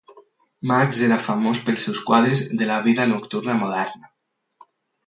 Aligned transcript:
Maks 0.71 1.01
era 1.07 1.19
famós 1.27 1.61
pels 1.67 1.85
seus 1.89 2.01
quadres 2.09 2.43
de 2.63 2.71
la 2.73 2.81
vida 2.89 3.09
nocturna 3.13 3.61
moderna. 3.63 4.15